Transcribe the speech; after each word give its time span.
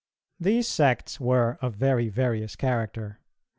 These 0.39 0.67
sects 0.67 1.19
were 1.19 1.59
of 1.61 1.75
very 1.75 2.09
various 2.09 2.55
character. 2.55 3.19